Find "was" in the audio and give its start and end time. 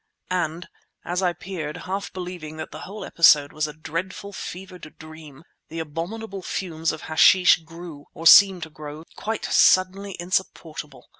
3.53-3.67